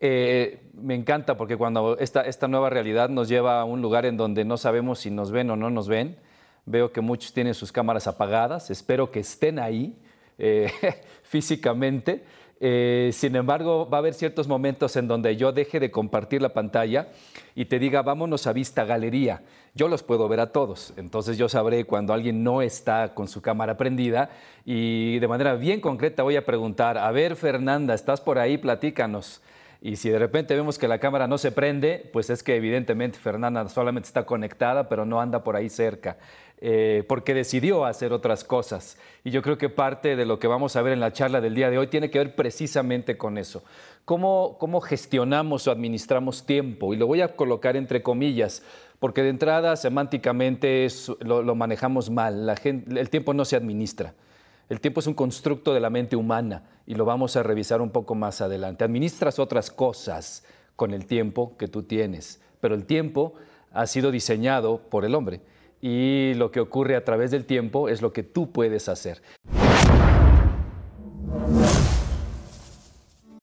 eh, 0.00 0.62
me 0.72 0.94
encanta 0.94 1.36
porque 1.36 1.58
cuando 1.58 1.98
esta, 1.98 2.22
esta 2.22 2.48
nueva 2.48 2.70
realidad 2.70 3.10
nos 3.10 3.28
lleva 3.28 3.60
a 3.60 3.64
un 3.64 3.82
lugar 3.82 4.06
en 4.06 4.16
donde 4.16 4.46
no 4.46 4.56
sabemos 4.56 5.00
si 5.00 5.10
nos 5.10 5.30
ven 5.30 5.50
o 5.50 5.56
no 5.56 5.68
nos 5.68 5.88
ven, 5.88 6.16
veo 6.64 6.90
que 6.90 7.02
muchos 7.02 7.34
tienen 7.34 7.52
sus 7.52 7.70
cámaras 7.70 8.06
apagadas, 8.06 8.70
espero 8.70 9.10
que 9.10 9.20
estén 9.20 9.58
ahí 9.58 9.94
eh, 10.38 10.72
físicamente. 11.22 12.24
Eh, 12.62 13.10
sin 13.14 13.36
embargo, 13.36 13.88
va 13.88 13.98
a 13.98 14.00
haber 14.00 14.12
ciertos 14.12 14.46
momentos 14.46 14.94
en 14.96 15.08
donde 15.08 15.34
yo 15.36 15.50
deje 15.52 15.80
de 15.80 15.90
compartir 15.90 16.42
la 16.42 16.52
pantalla 16.52 17.08
y 17.54 17.66
te 17.66 17.78
diga, 17.78 18.02
vámonos 18.02 18.46
a 18.46 18.52
vista 18.52 18.84
galería. 18.84 19.42
Yo 19.74 19.88
los 19.88 20.02
puedo 20.02 20.28
ver 20.28 20.40
a 20.40 20.52
todos, 20.52 20.92
entonces 20.96 21.38
yo 21.38 21.48
sabré 21.48 21.84
cuando 21.84 22.12
alguien 22.12 22.42
no 22.42 22.60
está 22.60 23.14
con 23.14 23.28
su 23.28 23.40
cámara 23.40 23.76
prendida 23.76 24.30
y 24.64 25.18
de 25.20 25.28
manera 25.28 25.54
bien 25.54 25.80
concreta 25.80 26.22
voy 26.22 26.36
a 26.36 26.44
preguntar, 26.44 26.98
a 26.98 27.10
ver 27.12 27.36
Fernanda, 27.36 27.94
¿estás 27.94 28.20
por 28.20 28.38
ahí? 28.38 28.58
Platícanos. 28.58 29.40
Y 29.82 29.96
si 29.96 30.10
de 30.10 30.18
repente 30.18 30.54
vemos 30.54 30.78
que 30.78 30.88
la 30.88 30.98
cámara 30.98 31.26
no 31.26 31.38
se 31.38 31.52
prende, 31.52 32.10
pues 32.12 32.28
es 32.28 32.42
que 32.42 32.54
evidentemente 32.54 33.18
Fernanda 33.18 33.66
solamente 33.68 34.08
está 34.08 34.26
conectada, 34.26 34.90
pero 34.90 35.06
no 35.06 35.22
anda 35.22 35.42
por 35.42 35.56
ahí 35.56 35.70
cerca, 35.70 36.18
eh, 36.60 37.02
porque 37.08 37.32
decidió 37.32 37.86
hacer 37.86 38.12
otras 38.12 38.44
cosas. 38.44 38.98
Y 39.24 39.30
yo 39.30 39.40
creo 39.40 39.56
que 39.56 39.70
parte 39.70 40.16
de 40.16 40.26
lo 40.26 40.38
que 40.38 40.48
vamos 40.48 40.76
a 40.76 40.82
ver 40.82 40.92
en 40.92 41.00
la 41.00 41.14
charla 41.14 41.40
del 41.40 41.54
día 41.54 41.70
de 41.70 41.78
hoy 41.78 41.86
tiene 41.86 42.10
que 42.10 42.18
ver 42.18 42.34
precisamente 42.34 43.16
con 43.16 43.38
eso. 43.38 43.62
¿Cómo, 44.04 44.58
cómo 44.58 44.82
gestionamos 44.82 45.66
o 45.66 45.70
administramos 45.70 46.44
tiempo? 46.44 46.92
Y 46.92 46.98
lo 46.98 47.06
voy 47.06 47.22
a 47.22 47.34
colocar 47.34 47.74
entre 47.74 48.02
comillas, 48.02 48.62
porque 48.98 49.22
de 49.22 49.30
entrada 49.30 49.76
semánticamente 49.76 50.86
lo, 51.20 51.42
lo, 51.42 51.54
manejamos 51.54 52.10
mal. 52.10 52.44
La 52.44 52.56
gente, 52.56 53.00
el 53.00 53.08
tiempo 53.08 53.32
no 53.32 53.46
se 53.46 53.56
administra. 53.56 54.12
El 54.68 54.78
tiempo 54.78 55.00
es 55.00 55.06
un 55.06 55.14
constructo 55.14 55.72
de 55.72 55.80
la 55.80 55.88
mente 55.88 56.16
humana 56.16 56.64
y 56.90 56.96
lo 56.96 57.04
vamos 57.04 57.36
a 57.36 57.44
revisar 57.44 57.80
un 57.80 57.90
poco 57.90 58.16
más 58.16 58.40
adelante. 58.40 58.82
Administras 58.82 59.38
otras 59.38 59.70
cosas 59.70 60.44
con 60.74 60.92
el 60.92 61.06
tiempo 61.06 61.56
que 61.56 61.68
tú 61.68 61.84
tienes, 61.84 62.40
pero 62.60 62.74
el 62.74 62.84
tiempo 62.84 63.34
ha 63.70 63.86
sido 63.86 64.10
diseñado 64.10 64.78
por 64.90 65.04
el 65.04 65.14
hombre 65.14 65.40
y 65.80 66.34
lo 66.34 66.50
que 66.50 66.58
ocurre 66.58 66.96
a 66.96 67.04
través 67.04 67.30
del 67.30 67.44
tiempo 67.44 67.88
es 67.88 68.02
lo 68.02 68.12
que 68.12 68.24
tú 68.24 68.50
puedes 68.50 68.88
hacer. 68.88 69.22